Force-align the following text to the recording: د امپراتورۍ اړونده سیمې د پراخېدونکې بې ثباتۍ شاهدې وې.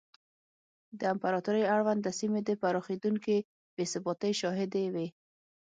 د 0.99 1.01
امپراتورۍ 1.13 1.63
اړونده 1.73 2.11
سیمې 2.19 2.41
د 2.45 2.49
پراخېدونکې 2.61 3.37
بې 3.75 3.85
ثباتۍ 3.91 4.31
شاهدې 4.41 4.85
وې. 4.93 5.07